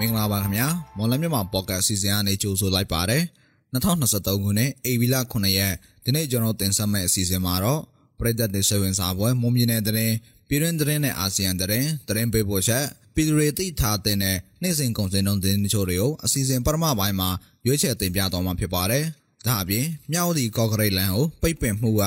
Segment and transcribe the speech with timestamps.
[0.00, 3.22] မင်္ဂလာပါခင်ဗျာမော်လမြန်မာပေါ့ကတ်အစီအစဉ်ကနေကြိုဆိုလိုက်ပါတယ်
[3.72, 5.74] 2023ခုနှစ်ဧပြီလ9ရက်
[6.04, 7.82] ဒီနေ့ကျွန်တော်တင်ဆက်မယ့်အစီအစဉ်မှာတော့
[8.18, 9.94] ပြည်သက်တွေဆွေးနွေးစာပွဲမွန်ပြည်နယ်တဲ့
[10.48, 17.28] ပြည်တွင်းတဲ့နဲ့အာဆီယံတဲ့တဲ့ပေးပို့ချက်ပြည်သူတွေသိထားတဲ့နေ့စဉ်ကုန်စည်နှုန်းတင်ချို့တွေကိုအစီအစဉ်ပထမပိုင်းမှာ
[17.66, 19.04] ရွေးချယ်တင်ပြသွားမှာဖြစ်ပါတယ်
[19.46, 22.02] ဒါအပြင်မြောက်ဒီကော့ကရိတ်လန်ကိုပိတ်ပင်မှုက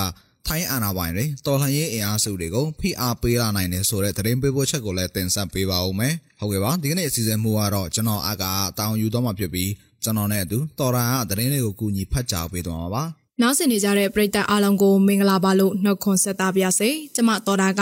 [0.48, 9.72] ထိုင်းအာဏာပိုင်တွေတော်လှန်ရေးအင်အားစုတွေကိုဖိအားပေးလာနိုင်တယ်ဆိုတဲ့သတင်းပေးပို့ချက်ကိုလည်းတင်ဆက်ပေးပါဦးမယ်။ဟုတ်ကဲ့ပါဒီကနေ့အစီအစဉ်မှုကတော့ကျွန်တော်အကာတောင်းယူတော့မှာဖြစ်ပြီး
[10.04, 13.04] ကျွန်တော်နဲ့အတူတော်ရာကသတင်းတွေကိုကူညီဖတ်ကြားပေးသွားမှာပါ။
[13.42, 17.82] နောက်ဆက်နေကြတဲ့ပရိသတ်အားလုံးကိုမင်္ဂလာပါလို့နှုတ်ခွန်းဆက်သပါရစေ။ကျမတော်တာက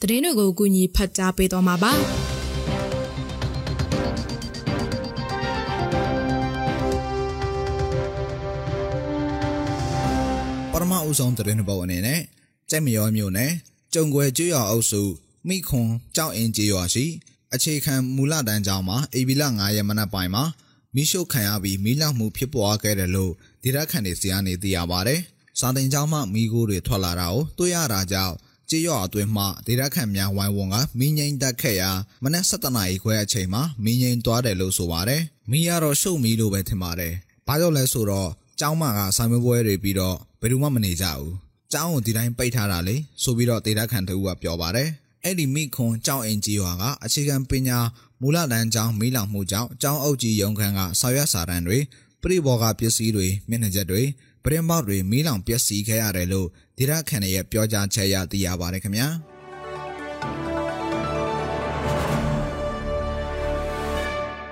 [0.00, 1.92] သတင်းတွေကိုကူညီဖတ်ကြားပေးသွားမှာပါ။
[11.08, 12.20] ပထမဦးဆုံးသတင်းပေါ်အနေနဲ့
[12.70, 13.52] ကြက်မရောမျိုးနဲ့
[13.94, 15.02] ကြုံွယ်ကျွော်အုပ်စု
[15.48, 17.04] မိခွန်ကြောက်အင်းကျေးရွာရှိ
[17.54, 20.44] အခြေခံမူလတန်းကျောင်းမှာအေဗီလာ9ရက်မနက်ပိုင်းမှာ
[20.94, 25.20] မိရှုခံရပြီးမိလောက်မှုဖြစ်ပွားခဲ့တယ်လို့ဒေသခံတွေစီကနေသိရပါတယ်။
[25.58, 28.34] စာတင်ကျောင်းမှမိခိုးတွေထွက်လာတာကိုတွေ့ရတာကြောင့်
[28.70, 31.90] ကြေးရွာအတွင်းမှဒေသခံများဝိုင်းဝန်းကမင်းငိမ့်တက်ခဲ့ရာ
[32.24, 37.14] မနက်7:00နာရီခွဲအချိန်မှာမင်းငိမ့်သွားတယ်လို့ဆိုပါတယ်။မိရတော့ရှုပ်မီလို့ပဲထင်ပါတယ်။
[37.46, 41.32] ဘာကြောင့်လဲဆိုတော့ ကျောင်းမကဆိုင်မပွဲတွေပြီးတော့ဘယ်သူမှမနေကြဘူး။
[41.72, 44.88] ကျောင်းကိုဒီတိုင်းပိတ်ထားတာလေဆိုပြီးတော့ဒေတာခန်တူကပြောပါတယ်။
[45.24, 47.78] အဲ့ဒီမိခွန်ကျောင်းအင်ကြီးရွာကအခြေခံပညာ
[48.20, 51.78] မူလတန်းကျောင်းမိလောင်မှုကြောင့်ကျောင်းအုပ်ကြီးရုံခန်းကဆော်ရွက်စာတန်းတွေ
[52.22, 54.02] ပြိဘော်ကပစ္စည်းတွေမျက်နှာချက်တွေ
[54.44, 59.08] ပရင်ပေါက်တွေမိလောင်ပျက်စီးခဲ့ရတယ်လို့ဒေတာခန်ရဲ့ပြောကြားချက်ရသိရပါတယ်ခင်ဗျာ။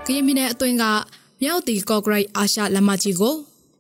[0.06, 0.84] ကရင်ပြည်နယ်အတွင်းက
[1.42, 3.36] မြောက်တီကော့ဂရိတ်အာရှလမ်းမကြီးကို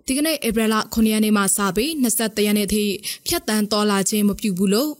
[0.08, 2.84] ဒီကနေ့ဧပြီလ9ရက်နေ့မှစပြီး23ရက်နေ့ထိ
[3.26, 4.92] ဖြတ်တန်းတော်လာခြင်းမပြုဘူးလို့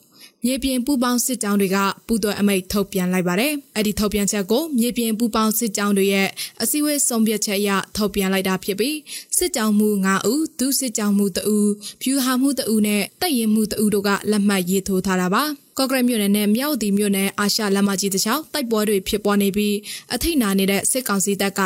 [0.45, 6.29] မြေပြင်ပူပေါင်းစစ်ကြောင်းတွေကပူးသွဲအမိတ်ထုတ်ပြန်လိုက်ပါတယ်။အဲ့ဒီထုတ်ပြန်ချက်ကိုမြေပြင်ပူပေါင်းစစ်ကြောင်းတွေရဲ့
[6.63, 8.97] အစည်းအဝေးဆုံးဖြတ်ချက်အရထုတ်ပြန်လိုက်တာဖြစ်ပြီး
[9.39, 11.71] စစ်ကြောင်းမှု9ဦးဒုစစ်ကြောင်းမှု2ဦး
[12.03, 15.45] ဖြူဟာမှု2ဦးနဲ့တပ်ရင်မှု2ဦးတို့ကလက်မှတ်ရေးထိုးထားတာပါ။
[15.79, 19.77] ကော့ကရိတ်မြို့နယ်နဲ့မြောက်တီမြို့နယ်အာရှလမ်းမကြီးတစ်ချောင်းတိုက်ပွဲတွေဖြစ်ပွားနေပြီး
[20.15, 21.61] အထိတ်နာနေတဲ့စစ်ကောင်စီတပ်က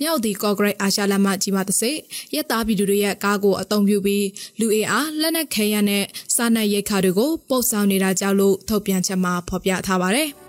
[0.00, 1.90] မြောက်တီကော့ကရိတ်အာရှလမ်းမကြီးမှာတစ်စိ
[2.34, 4.26] ရက်သားပြည်သူတွေရဲ့ကားကိုအုံပြုပြီး
[4.60, 6.04] လူအေအားလက်နက်ခဲယမ်းနဲ့
[6.36, 10.28] စားနပ်ရိက္ခာတွေကိုပို့ဆောင်နေတာကြောင့်လို့ထုတ်ပြန်ချက်မှာဖော်ပြထားပါတယ်။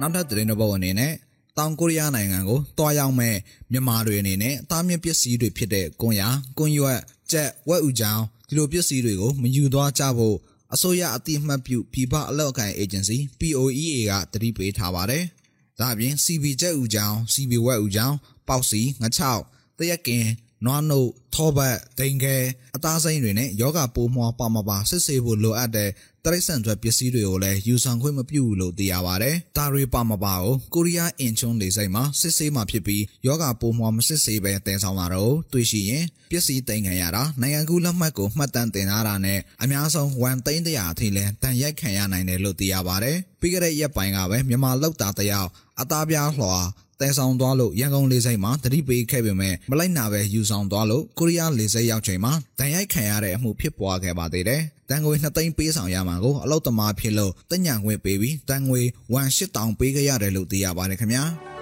[0.00, 1.12] နောက်ထပ်သတင်းတစ်ပုဒ်အနေနဲ့
[1.58, 3.34] တောင်ကိုရီးယားနိုင်ငံကိုတွားရောက်မဲ့
[3.72, 7.00] မြန်မာတွေအနေနဲ့တားမြစ်ပစ္စည်းတွေဖြစ်တဲ့ကွန်ယာကွန်ရွက်
[7.34, 10.36] ကြက်ဝက်ဥကြောင်ဒီလိုပစ္စည်းတွေကိုမယူသွားကြဖို့
[10.74, 15.24] အစိုးရအတိအမှတ်ပြုပြည်ပအလောက်အကိုင် agency POEA ကတတိပေးထားပါတယ်။
[15.78, 18.14] ဒါအပြင် CB ကြက်ဥကြောင် CB ဝက်ဥကြောင်
[18.48, 19.42] ပေါက်စီငချောက်
[19.78, 20.26] တရက်ကင်
[20.64, 22.36] နွားနို့ထောပတ်ဒိန်ခဲ
[22.76, 25.90] အသားစိမ်းတွေနဲ့ယောဂပိုးမွှားပါမပါစစ်ဆေးဖို့လိုအပ်တဲ့
[26.24, 45.48] တရိတ်ဆန်အတွက်ပစ္စည်းတွေကိုလည်းယူဆောင်ခွင့်မပြုဘူးလို့သိရပါတယ်။ဒါတွေပါမပါကိုကိုရီးယားအင်ချွန်းလေစိတ်မှာစစ်ဆေးမှဖြစ်ပြီးယောဂပိုးမွှားမစစ်ဆေးပဲတင်ဆောင်လာတော့တွေ့ရှိရင်ပစ္စည်းတင်ခံရတာနိုင်ငံကူးလက်မှတ်ကိုမှတ်တမ်းတင်ထားတာနဲ့အများဆုံး1သိန်းတရာအထိလဲတန်ရိုက်ခံရနိုင်တယ်လို့သိရပါတယ်။ပြီးခဲ့တဲ့ရက်ပိုင်းကပဲမြန်မာလောက်တာတယောက်
[45.80, 46.54] အသားပြားလွှာ
[47.00, 58.80] တဲဆောင်သွားလို့ရန်ကုန်လေဆိပ်မှာတတိပေးခဲ့ပေမဲ့မလိုက်နာပဲယူဆောင်သွားလို့ကိုရီးယားလေဆိပ်ရောက်ချိန်မှာတန်ရိုက်ခံရတဲ့အမှုဖြစ်ပွားခဲ့ပါသေးတယ်။တန်ငွေ2သိန်းပေးဆောင်ရမှာကိုအလုတ်သမားဖြစ်လို့တညံငွေပေးပြီးတန်ငွေ
[59.14, 61.24] 18000တောင်ပေးခဲ့ရတယ်လို့သိရပါတယ်ခင်ဗျာ။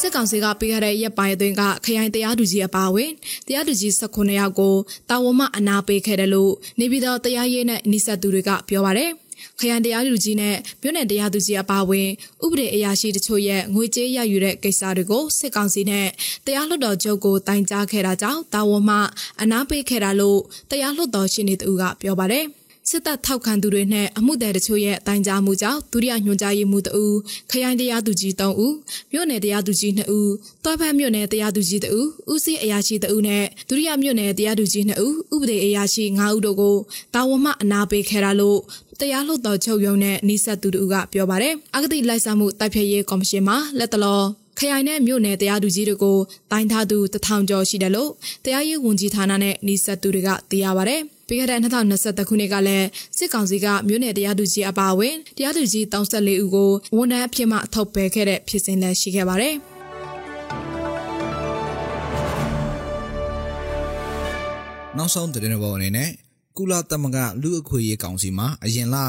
[0.00, 3.10] စစ်ကောင်စီကပေးခဲ့တဲ့ရက်ပိုင်းအတွင်းကခရိုင်တရားသူကြီးအပါအဝင်
[3.46, 4.74] တရားသူကြီး19ယောက်ကို
[5.10, 9.10] တာဝန်မှအနာပေးခဲ့တယ်လို့နေပြည်တော်တရားရေးနဲ့နှိဆက်သူတွေကပြောပါတယ်။
[9.58, 12.08] ခရိုင်တရားသူကြီးနဲ့မြို့နယ်တရားသူကြီးအပါအဝင်
[12.44, 16.08] ဥပဒေအရာရှိတချို့ရဲ့ငွေကြေးရယူတဲ့ကိစ္စတွေကိုစစ်ကောင်စီနဲ့
[16.46, 18.98] တရားလွှတ်တော်ချုပ်ကိုတိုင်ကြားခဲ့တာကြောင့်တာဝန်မှ
[19.42, 22.44] အနာပေးခဲ့တာလို့တရားလွှတ်တော်ရှင်နေသူကပြောပါတယ်
[22.90, 27.16] စစ်တပ်ထောက်ခံသူတွေနဲ့အမှုတဲ့တချို့ရဲ့တိုင်ကြားမှုကြောင့်ဒုတိယညွှန်ကြားရေးမှူးတဦး
[27.50, 28.74] ခရိုင်တရားသူကြီး3ဦး
[29.12, 30.32] မြို့နယ်တရားသူကြီး2ဦး
[30.64, 36.76] တွားဖက်မြို့နယ်တရားသူကြီး2ဦးဦးစီးအရာရှိ2ဦးနဲ့ဒုတိယမြို့နယ်တရားသူကြီး2ဦးဥပဒေအရာရှိ5ဦးတို့ကို
[37.14, 38.58] တာဝန်မှအနာပေးခဲ့တာလို့
[39.00, 44.20] တရားလွှတ်တော်ချုပ်ရုံးနဲ့နှိဆက်သူတို့ကပြောပါတယ်။အဂတိလိုက်စားမှုတိုက်ဖျက်ရေးကော်မရှင်မှလက်တလော
[44.58, 46.18] ခရိုင်နဲ့မြို့နယ်တရားသူကြီးတွေကို
[46.50, 48.10] တိုင်းထားသူတထောင်ကျော်ရှိတယ်လို့
[48.44, 52.86] တရားရေးဝန်ကြီးဌာနနဲ့နှိဆက်သူတွေကသိရပါတယ်။ ပြီးခဲ့တဲ့2023ခုနှစ်ကလည်း
[53.18, 59.54] စစ်ကောင်စီကမြို့နယ်တရားသူကြီးအပါအဝင်တရားသူကြီး34ဦးကိုဝန်ထမ်းအဖြစ်မှထုတ်ပယ်ခဲ့တဲ့ဖြစ်စဉ်လည်းရှိခဲ့ပါတယ်။
[64.96, 66.10] နောက်ဆုံးသတင်းပေါ်အနေနဲ့
[66.58, 69.08] ကုလသမဂ္ဂလူအခွင့်ရေးကောင်စီမှာအရင်လက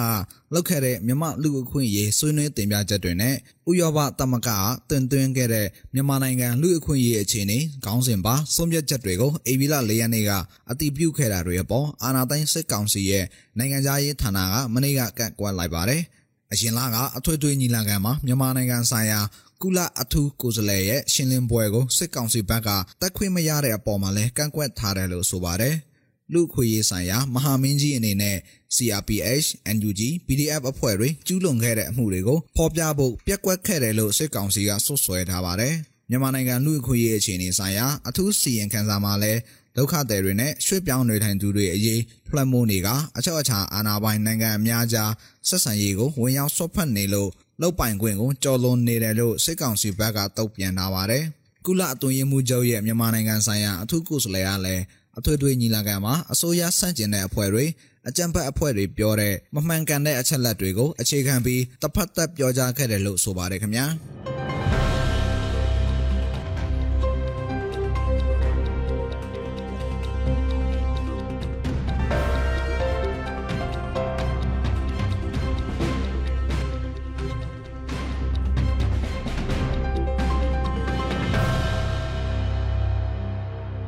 [0.53, 3.35] လောက်ခဲ့တဲ့မြန်မာလူအခွင့်ရေးဆွေးနွေးတင်ပြချက်တွေနဲ့
[3.69, 4.49] ဥရောပသမဂ္ဂက
[4.89, 10.31] တင်သွင်းခဲ့တဲ့မြန်မာနိုင်ငံလူအခွင့်ရေးအခြေအနေခေါင်းစဉ်ပါဆုံးဖြတ်ချက်တွေကိုအေဗီလာ၄ရက်နေ့က
[10.71, 13.25] အတည်ပြုခဲ့တာတွေအပေါ်အာဏာသိမ်းစစ်ကောင်စီရဲ့
[13.57, 16.01] နိုင်ငံသားရေးဌာနကမနေ့ကကန့်ကွက်လိုက်ပါတယ်။
[16.51, 19.19] အရင်လကအထွေထွေညီလာခံမှာမြန်မာနိုင်ငံဆိုင်ရာ
[19.61, 22.69] ကုလအထူးကိုယ်စားလှယ်ရဲ့ရှင်းလင်းပွဲကိုစစ်ကောင်စီဘက်က
[23.01, 25.75] တက်ခွင့်မရတဲ့အပေါ်မှာလည်းကန့်ကွက်ထားတယ်လို့ဆိုပါတယ်။
[26.33, 28.37] လူခွေရေးဆိုင်ရာမဟာမင်းကြီးအနေနဲ့
[28.75, 35.73] CRPH, NUG, PDF အဖွဲ့တွေကျူးလွန်ခဲ့တဲ့အမှုတွေကိုဖော်ပြဖို့ပြက်ကွက်ခဲ့တယ်လို့စစ်ကောင်စီကဆွဆွဲထားပါတယ်။
[36.09, 39.39] မြန်မာနိုင်ငံလူခွေရေးအခြေအနေဆိုင်ရာအထူးစီရင်ခံစာမှာလည်း
[39.77, 42.87] ဒုက္ခသည်တွေနဲ့ရွှေ့ပြောင်းနေထိုင်သူတွေအရေးဖလက်မိုးနေက
[43.17, 45.11] အချက်အချာအာဏာပိုင်နိုင်ငံအများကြား
[45.47, 47.29] ဆက်ဆံရေးကိုဝင်ရောက်ဆွတ်ဖက်နေလို့
[47.61, 51.23] လောက်ပိုင်ခွင့်ကိုကြော်လွန်နေတယ်လို့စစ်ကောင်စီဘက်ကတုံ့ပြန်ထားပါတယ်။
[51.65, 54.83] ကုလအသွင်ရေးမှုချုပ်ရဲ့မြန်မာနိုင်ငံဆိုင်ရာအထူးကိုယ်စားလှယ်ကလည်း
[55.17, 57.65] အထွေထွေညီလာခံမှာအစိုးရဆန့်ကျင်တဲ့အဖွဲ့တွေ
[58.09, 63.85] အကြံဖက်အဖွဲ့တွေပြောတဲ့မမှန်ကန်တဲ့အချက်လက်တွေကိုအခြေခံပြီးတစ်ဖက်သက်ပြောကြားခဲ့တယ်လို့ဆိုပါတယ်ခင်ဗျာ။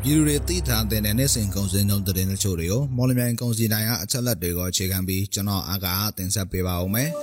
[0.09, 7.09] ပြည်သူတွေသိထားတဲ့နေ့စဉ်ကုန်စည်နှုန်းသတင်းတချို့တွေကိုမော်လမြိုင်ကုန်စည်တိုင်းကအချက်လက်တွေကိုအခြေခံပြီးကျွန်တော်အားကတင်ဆက်ပေးပါဦးမယ်။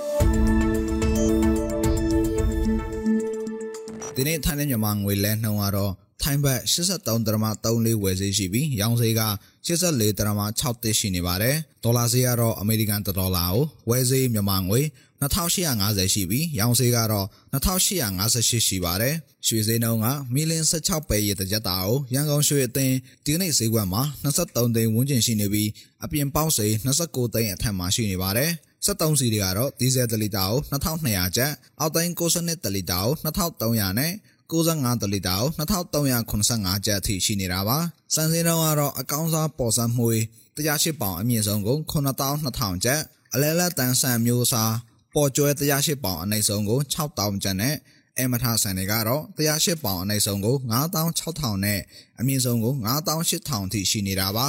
[4.15, 5.93] ဒီနေ့ထိုင်းမြန်မာငွေလဲနှုန်းကတော့
[6.27, 9.21] ထိုင်းဘတ်83.34ဝယ်ဈေးရှိပြီးရောင်းဈေးက
[9.67, 14.81] 84.63ရှိနေပါတယ်။ဒေါ်လာဈေးကတော့အမေရိကန်ဒေါ်လာကိုဝယ်ဈေးမြန်မာငွေ
[15.21, 19.15] 2850ရှိပြီးရောင်းဈေးကတော့2858ရှိပါတယ်။
[19.47, 22.95] ရွှေဈေးနှုန်းကမီလင်း16ပဲရေတစ်ကြက်တာကိုရန်ကုန်ရွှေအသင်း
[23.25, 25.69] ဒီနေ့ဈေးကွက်မှာ23သိန်းဝန်းကျင်ရှိနေပြီး
[26.03, 28.51] အပြင်ပေါက်ဈေး29သိန်းအထက်မှာရှိနေပါတယ်။
[28.85, 34.13] 73စီတွေကတော့ဒီဇယ်1လီတာကို2200ကျပ်အောက်သိန်း62တလီတာကို2300နဲ့
[34.51, 37.77] 65တလီတာကို2385ကျပ်အထိရှိနေတာပါ။
[38.13, 40.07] စံစင်းတော့ကတော့အကောင်းစားပေါ်စံမှု
[40.57, 43.01] 108ပေါင်အမြင့်ဆုံးကို9200ကျပ်
[43.33, 44.73] အလဲလက်တန်းဆန်မျိုးစား
[45.13, 47.75] ပေါ်ကျွဲ108ပေါင်အနိုင်ဆုံးကို6000ကျပ်နဲ့
[48.19, 51.79] အမထဆန်တွေကတော့108ပေါင်အနိုင်ဆုံးကို9600နဲ့
[52.19, 54.47] အမြင့်ဆုံးကို9800အထိရှိနေတာပါ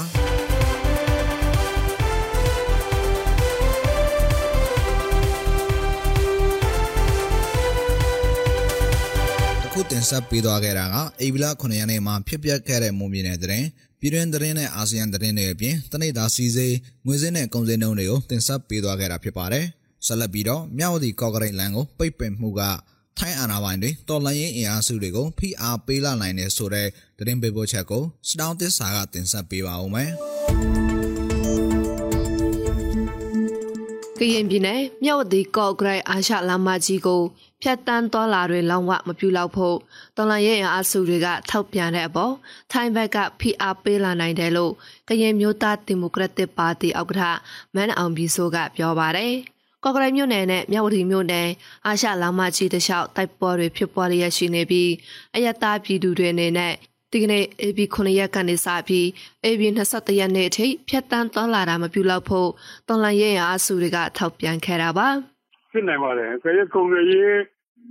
[9.93, 13.65] တင်ဆက်ပေးသွားခဲ့တာကအေဗီလာ9ရက်နေ့မှာဖြစ်ပျက်ခဲ့တဲ့မုံမြင်တဲ့တဲ့
[14.01, 16.75] ပြည်တွင်းသတင်းနဲ့အာဆီယံသတင်းတွေအပြင်တနိဒာစီစေး
[17.07, 19.65] ငွေစင်းနဲ့ကုန်စည်နှုန်းတွေကိုတင်ဆက်ပေးသွားခဲ့တာဖြစ်ပါတယ်။
[20.07, 22.61] ဆက်လက်ပြီးတော့မြောက်ဝတီကော့ကရိတ်လန်ကိုပိတ်ပင်မှုက
[23.19, 26.89] ထိုင်းအာဏာပိုင်တွေတော်လှန်ရေးအင်အားစုတွေကိုဖိအားပေးလာနိုင်တယ်ဆိုတဲ့
[27.19, 30.11] သတင်းပေးပို့ချက်ကိုစတောင်းသစ္စာကတင်ဆက်ပေးပါဦးမယ်။
[34.21, 37.23] ကရင်ပြည်နယ်မြောက်ဝတီကော့ဂရိတ်အာရှလမ်းမကြီးကို
[37.63, 39.77] ဖြတ်တန်းသွားလာတွေလောင်ဝမပြူလောက်ဖို့
[40.17, 42.35] တော်လန်ရဲ့အားစုတွေကထောက်ပြန်တဲ့အပေါ်
[42.73, 44.73] ထိုင်းဘက်ကဖိအားပေးလာနိုင်တယ်လို့
[45.09, 47.23] ကရင်မျိုးသားဒီမိုကရက်တစ်ပါတီဥက္ကဋ္ဌ
[47.75, 49.35] မန်အောင်ဘီဆိုကပြောပါတယ်။
[49.85, 51.49] ကော့ကရိတ်မြို့နယ်နဲ့မြောက်ဝတီမြို့နယ်
[51.87, 54.91] အာရှလမ်းမကြီးတလျှောက်တိုက်ပွဲတွေဖြစ်ပွားရရှိနေပြီး
[55.35, 56.75] အယက်သားပြည်သူတွေအနေနဲ့
[57.13, 59.07] ဒီကနေ့ AB 9ရက်ကနေစပြီး
[59.45, 62.49] AB 23ရက်နေ့အထိဖြတ်တန်းသွားလာတာမပြုလုပ်ဖို့
[62.89, 65.09] တော်လန်ရဲအားစုတွေကထောက်ပြန်ခဲ့တာပါ
[65.73, 67.37] ဖြစ်နိုင်ပါတယ်။ကြရကုန်ရည်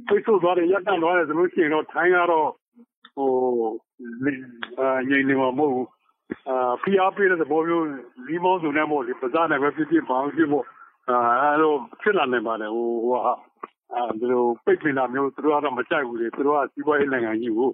[0.08, 2.50] ပိတ်ဆို့သွားတယ်ရပ်တန့်သွားတယ်ဆိုလို့ရှိရင်တော့ထိုင်းကတော့
[3.16, 3.30] ဟို
[5.10, 5.88] ငြိမ်နေမှာမဟုတ်ဘူး။
[6.50, 7.86] အာဖိအားပေးတဲ့သဘောမျိုး
[8.28, 10.66] လီမောင်းစုံနဲ့ပေါ့လေပဇာနဲ့ပဲဖြစ်ဖြစ်ဘာဖြစ်ဖို့
[11.10, 13.34] အာအဲ့လိုဖြစ်လာနိုင်ပါတယ်ဟိုဟိုဟာ
[13.96, 17.70] အဲဒီလိုပိတ်ပင်တာမျိုးသူတို့ကတော့မကြိုက်ဘူးလေသူတို့ကစီးပွားရေးနိုင်ငံကြီးကို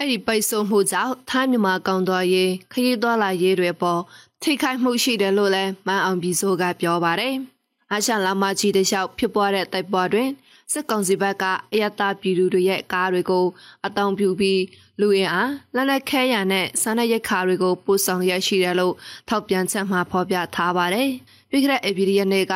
[0.00, 4.00] အဲ့ဒီပိတ်ဆို့မှုကြောင့်ထိုင်းမြန်မာကောင်တော်ရေးခရီးသွားလာရေးတွေပေါ်
[4.42, 7.34] ထိခိုက်မှုရှိတယ်လို့လည်းမန်အောင်ပြည်စိုးကပြောပါတယ်။
[7.92, 10.30] အာရှလာမကြီးတလျှောက်ဖြစ်ပွားတဲ့တိုက်ပွဲတွင်
[10.72, 13.46] စစ်ကောင်စီဘက်ကအယတာပြည်သူတွေရဲ့ကားတွေကို
[13.86, 14.62] အတောင်ပြုပြီး
[15.00, 18.94] လူရင်အားလက်နက်ခဲရနဲ့စားနပ်ရိက္ခာတွေကိုပို့ဆောင်ရရှိတယ်လို့
[19.28, 21.10] ထောက်ပြန်ချက်မှဖော်ပြထားပါတယ်။
[21.50, 22.54] ပြီးခဲ့တဲ့ဧပြီရက်နေ့က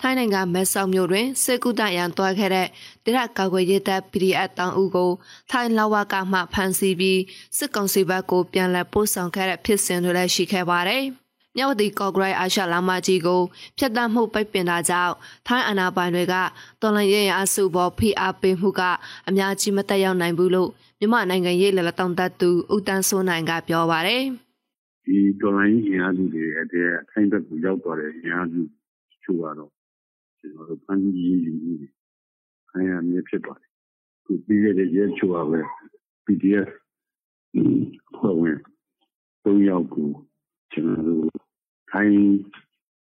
[0.00, 2.68] ထိုင်းနိုင်ငံမဲဆောက်မြို့တွင်စစ်ကူတရန်တွားခဲ့တဲ့
[3.04, 5.10] တရကာကွယ်ရေးတပ် PDF တောင်ဦးကို
[5.50, 7.20] ထိုင်းလဝကမှဖမ်းဆီးပြီး
[7.56, 11.04] စစ်ကောင်စီဘက်ကိုပြန်လည်ပို့ဆောင်ခဲ့တဲ့ဖြစ်စဉ်တွေလည်းရှိခဲ့ပါတယ်။
[11.56, 13.40] မြောက်ဝတီကော့ဂရိုက်အာရှလာမကြီးကို
[13.78, 15.14] ဖျက်ဆီးမှုပိတ်ပင်တာကြောင့်
[15.46, 16.34] ထိုင်းအာဏာပိုင်တွေက
[16.80, 18.82] တော်လှန်ရေးရအစုပေါ်ဖိအားပေးမှုက
[19.28, 20.70] အများကြီးမတက်ရောက်နိုင်ဘူးလို့
[21.00, 24.24] မြန်မာနိုင်ငံရေးလက်လက်တောင်တသူဦးတန်းစိုးနိုင်ကပြောပါတယ်။
[25.04, 28.60] ဒီတော်လှန်ရေးရအစုတွေအတဲ့အခိုင်အတန့်ကိုရောက်သွားတဲ့ရအစု
[29.22, 29.72] ချို့ကတော့
[30.38, 31.74] ကျွန်တော်တို့ဖန်ကြီးယူမှု
[32.70, 33.70] ခိုင်းရမြစ်ဖြစ်ပါတယ်။
[34.24, 35.60] သူပြီးခဲ့တဲ့ရဲချို့ကပဲ
[36.24, 36.68] PDF
[38.16, 38.58] ဖွဲ့ဝင်
[39.44, 40.08] ၃ယောက်ကို
[40.72, 41.26] ကျွန်တော်တို့
[41.90, 42.16] ဖထိုင်း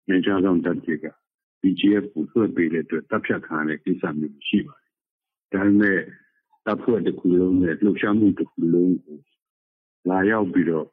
[0.09, 1.05] နေကြဆောင်တပ်တွေက
[1.61, 4.91] BGF ကိုလွှတ်ပေးတဲ့အတွက်တပ်ဖြတ်ခံရတဲ့ကိစ္စမျိုးရှိပါတယ်။
[5.53, 5.99] ဒါပေမဲ့
[6.65, 9.17] တပ်ဖွဲ့တစ်ခုလုံးနဲ့လှုပ်ရှားမှုတစ်ခုလုံးကို
[10.09, 10.87] လာရောက်ပြီးတော့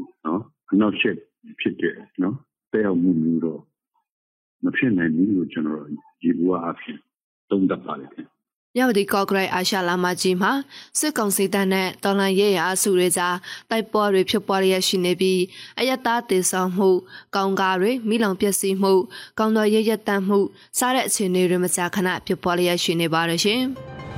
[0.00, 0.42] ဟောနော်
[0.80, 1.16] နောက်ချက်
[1.60, 2.36] ဖြစ်တဲ့နော်
[2.72, 3.60] တဲ့အောင်မှုမျိုးတော့
[4.64, 5.84] မဖြစ်နိုင်ဘူးလို့ကျွန်တော်
[6.20, 6.98] ဒီဘဝအဖြစ်
[7.50, 8.40] သုံးသပ်ပါတယ်ခင်ဗျ
[8.76, 10.52] မြောက်ဒီကော့ဂရိတ်အာရှလာမကြီးမှာ
[10.98, 13.36] စစ်ကောင်စီတပ်နဲ့တော်လန်ရဲရအစုတွေကြား
[13.70, 15.40] တိုက်ပွဲတွေဖြစ်ပွားရရှိနေပြီး
[15.78, 16.88] အယက်သားတေဆောင်မှု
[17.34, 18.92] ကောင်းကားတွေမိလောင်ပျက်စီးမှု
[19.38, 20.38] ကောင်းတော်ရဲရက်တန့်မှု
[20.78, 23.62] စားတဲ့အခြေအနေတွေမကြာခဏဖြစ်ပွားရရှိနေပါတယ်ရှင်။။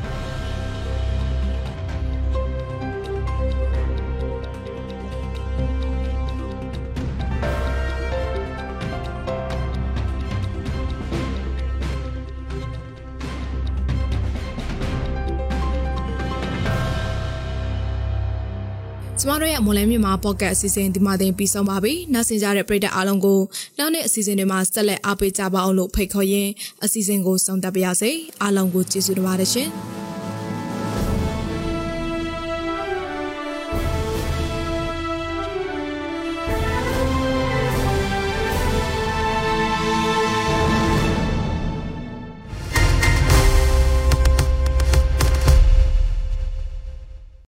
[19.42, 23.40] တို့ရဲ့မွန်လန်းမြန်မာပေါ့ကတ်အစီအစဉ်ဒီမှာတင်ပြီးဆုံးပါပြီ။နောက်ဆင်ကြတဲ့ပရိသတ်အားလုံးကို
[23.78, 26.50] နောက်နေ့အစီအစဉ်တွေမှာဆက်လက်အားပေးကြပါအောင်လို့ဖိတ်ခေါ်ရင်း
[26.84, 28.11] အစီအစဉ်ကိုဆုံးသတ်ပါရစေ။
[28.42, 29.70] အားလုံးကိုကျေးဇူးတင်ပါတယ်ရှင်။